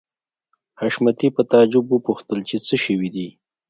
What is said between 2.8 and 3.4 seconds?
شوي دي